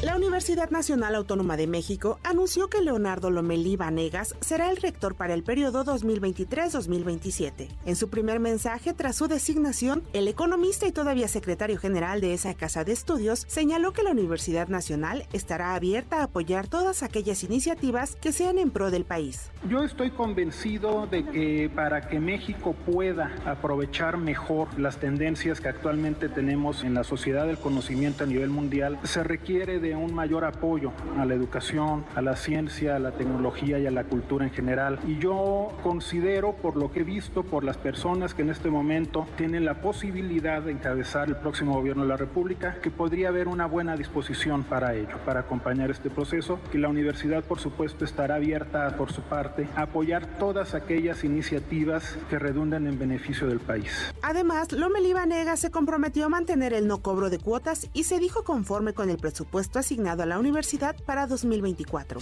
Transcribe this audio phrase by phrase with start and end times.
[0.00, 5.34] La Universidad Nacional Autónoma de México anunció que Leonardo Lomelí Vanegas será el rector para
[5.34, 7.66] el periodo 2023-2027.
[7.84, 12.54] En su primer mensaje tras su designación, el economista y todavía secretario general de esa
[12.54, 18.14] casa de estudios señaló que la Universidad Nacional estará abierta a apoyar todas aquellas iniciativas
[18.14, 19.50] que sean en pro del país.
[19.68, 26.28] Yo estoy convencido de que para que México pueda aprovechar mejor las tendencias que actualmente
[26.28, 30.92] tenemos en la sociedad del conocimiento a nivel mundial, se requiere de un mayor apoyo
[31.18, 34.98] a la educación, a la ciencia, a la tecnología y a la cultura en general.
[35.06, 39.26] Y yo considero, por lo que he visto, por las personas que en este momento
[39.36, 43.66] tienen la posibilidad de encabezar el próximo gobierno de la República, que podría haber una
[43.66, 48.96] buena disposición para ello, para acompañar este proceso, que la universidad, por supuesto, estará abierta
[48.96, 54.12] por su parte a apoyar todas aquellas iniciativas que redundan en beneficio del país.
[54.22, 58.44] Además, Lomelí Vanega se comprometió a mantener el no cobro de cuotas y se dijo
[58.44, 62.20] conforme con el presupuesto asignado a la universidad para 2024.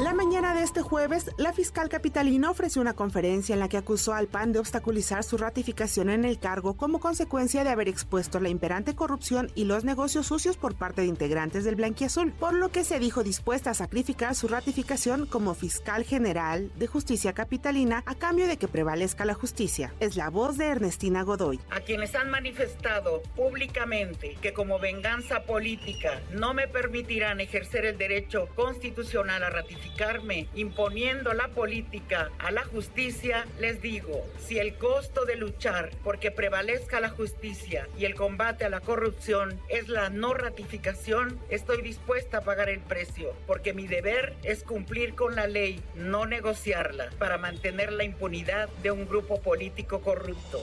[0.00, 4.14] La mañana de este jueves, la fiscal capitalina ofreció una conferencia en la que acusó
[4.14, 8.48] al PAN de obstaculizar su ratificación en el cargo como consecuencia de haber expuesto la
[8.48, 12.84] imperante corrupción y los negocios sucios por parte de integrantes del Blanquiazul, por lo que
[12.84, 18.46] se dijo dispuesta a sacrificar su ratificación como fiscal general de justicia capitalina a cambio
[18.46, 19.92] de que prevalezca la justicia.
[20.00, 21.60] Es la voz de Ernestina Godoy.
[21.68, 28.48] A quienes han manifestado públicamente que como venganza política no me permitirán ejercer el derecho
[28.56, 29.81] constitucional a ratificar
[30.54, 37.00] imponiendo la política a la justicia, les digo, si el costo de luchar porque prevalezca
[37.00, 42.40] la justicia y el combate a la corrupción es la no ratificación, estoy dispuesta a
[42.42, 47.92] pagar el precio, porque mi deber es cumplir con la ley, no negociarla, para mantener
[47.92, 50.62] la impunidad de un grupo político corrupto.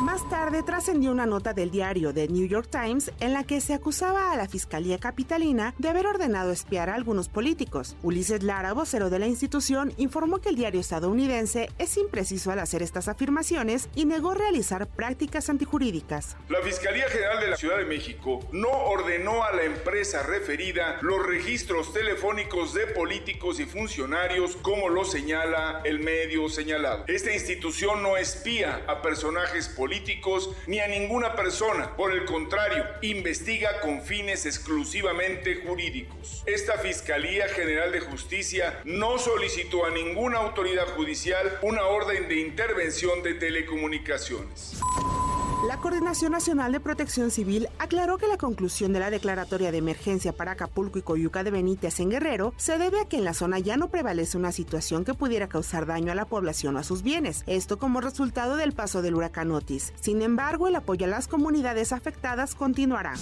[0.00, 3.74] Más tarde trascendió una nota del diario The New York Times en la que se
[3.74, 7.96] acusaba a la Fiscalía Capitalina de haber ordenado espiar a algunos políticos.
[8.04, 12.80] Ulises Lara, vocero de la institución, informó que el diario estadounidense es impreciso al hacer
[12.80, 16.36] estas afirmaciones y negó realizar prácticas antijurídicas.
[16.48, 21.26] La Fiscalía General de la Ciudad de México no ordenó a la empresa referida los
[21.26, 27.02] registros telefónicos de políticos y funcionarios como lo señala el medio señalado.
[27.08, 29.87] Esta institución no espía a personajes políticos
[30.66, 31.96] ni a ninguna persona.
[31.96, 36.42] Por el contrario, investiga con fines exclusivamente jurídicos.
[36.46, 43.22] Esta Fiscalía General de Justicia no solicitó a ninguna autoridad judicial una orden de intervención
[43.22, 44.80] de telecomunicaciones.
[45.66, 50.32] La Coordinación Nacional de Protección Civil aclaró que la conclusión de la declaratoria de emergencia
[50.32, 53.58] para Acapulco y Coyuca de Benítez en Guerrero se debe a que en la zona
[53.58, 57.02] ya no prevalece una situación que pudiera causar daño a la población o a sus
[57.02, 59.92] bienes, esto como resultado del paso del huracán Otis.
[60.00, 63.14] Sin embargo, el apoyo a las comunidades afectadas continuará.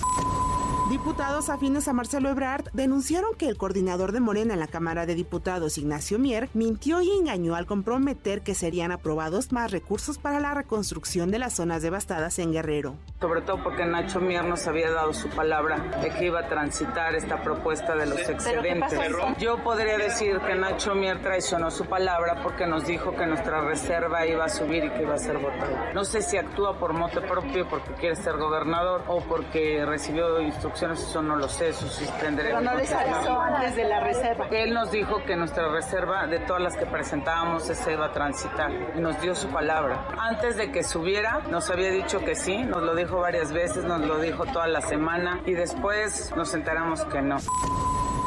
[0.89, 5.17] Diputados afines a Marcelo Ebrard denunciaron que el coordinador de Morena en la Cámara de
[5.17, 10.55] Diputados, Ignacio Mier, mintió y engañó al comprometer que serían aprobados más recursos para la
[10.55, 12.95] reconstrucción de las zonas devastadas en Guerrero.
[13.21, 17.17] Sobre todo porque Nacho Mier nos había dado su palabra de que iba a transitar
[17.17, 18.97] esta propuesta de los excedentes.
[19.41, 24.25] Yo podría decir que Nacho Mier traicionó su palabra porque nos dijo que nuestra reserva
[24.25, 25.93] iba a subir y que iba a ser votada.
[25.95, 30.76] No sé si actúa por mote propio, porque quiere ser gobernador o porque recibió instrucciones
[30.83, 34.47] eso no lo sé, eso sí tendré Pero no les avisó antes de la reserva.
[34.51, 38.71] Él nos dijo que nuestra reserva, de todas las que presentábamos, esa iba a transitar
[38.95, 40.07] y nos dio su palabra.
[40.19, 44.01] Antes de que subiera, nos había dicho que sí, nos lo dijo varias veces, nos
[44.01, 47.39] lo dijo toda la semana y después nos enteramos que no.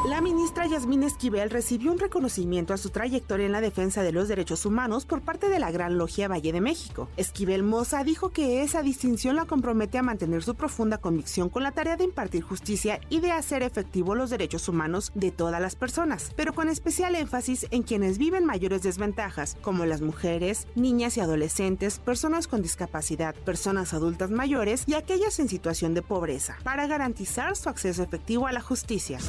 [0.06, 4.30] La ministra Yasmín Esquivel recibió un reconocimiento a su trayectoria en la defensa de los
[4.30, 7.10] derechos humanos por parte de la Gran Logia Valle de México.
[7.18, 11.74] Esquivel Moza dijo que esa distinción la compromete a mantener su profunda convicción con la
[11.74, 16.32] tarea de impartir justicia y de hacer efectivo los derechos humanos de todas las personas,
[16.38, 22.00] pero con especial énfasis en quienes viven mayores desventajas, como las mujeres, niñas y adolescentes,
[22.00, 27.68] personas con discapacidad, personas adultas mayores y aquellas en situación de pobreza, para garantizar su
[27.68, 29.20] acceso efectivo a la justicia.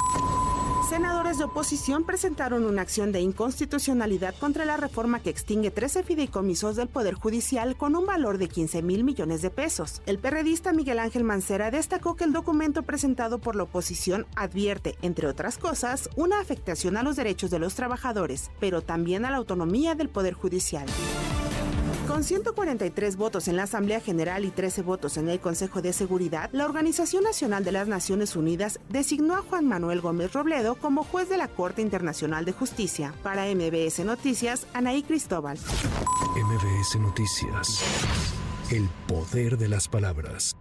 [0.88, 6.74] Senadores de oposición presentaron una acción de inconstitucionalidad contra la reforma que extingue 13 fideicomisos
[6.74, 10.02] del Poder Judicial con un valor de 15 mil millones de pesos.
[10.06, 15.28] El perredista Miguel Ángel Mancera destacó que el documento presentado por la oposición advierte, entre
[15.28, 19.94] otras cosas, una afectación a los derechos de los trabajadores, pero también a la autonomía
[19.94, 20.86] del Poder Judicial.
[22.10, 26.50] Con 143 votos en la Asamblea General y 13 votos en el Consejo de Seguridad,
[26.52, 31.28] la Organización Nacional de las Naciones Unidas designó a Juan Manuel Gómez Robledo como juez
[31.28, 33.14] de la Corte Internacional de Justicia.
[33.22, 35.56] Para MBS Noticias, Anaí Cristóbal.
[36.34, 37.80] MBS Noticias.
[38.72, 40.56] El poder de las palabras.